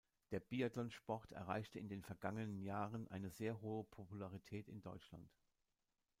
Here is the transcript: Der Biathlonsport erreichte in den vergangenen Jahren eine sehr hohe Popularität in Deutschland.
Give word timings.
Der 0.31 0.39
Biathlonsport 0.39 1.31
erreichte 1.31 1.77
in 1.77 1.87
den 1.87 2.01
vergangenen 2.01 2.59
Jahren 2.63 3.07
eine 3.09 3.29
sehr 3.29 3.61
hohe 3.61 3.83
Popularität 3.83 4.67
in 4.67 4.81
Deutschland. 4.81 5.31